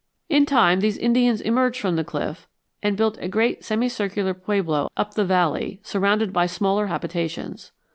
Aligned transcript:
In 0.29 0.47
time 0.47 0.79
these 0.79 0.97
Indians 0.97 1.41
emerged 1.41 1.79
from 1.79 1.95
the 1.95 2.03
cliff 2.03 2.47
and 2.81 2.97
built 2.97 3.19
a 3.21 3.27
great 3.27 3.63
semi 3.63 3.87
circular 3.87 4.33
pueblo 4.33 4.89
up 4.97 5.13
the 5.13 5.23
valley, 5.23 5.79
surrounded 5.83 6.33
by 6.33 6.47
smaller 6.47 6.87
habitations. 6.87 7.71